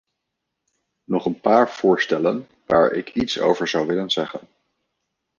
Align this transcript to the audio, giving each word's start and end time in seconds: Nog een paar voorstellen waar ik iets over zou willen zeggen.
Nog 1.03 1.25
een 1.25 1.39
paar 1.39 1.71
voorstellen 1.71 2.47
waar 2.65 2.91
ik 2.91 3.13
iets 3.13 3.39
over 3.39 3.67
zou 3.67 3.87
willen 3.87 4.09
zeggen. 4.09 4.39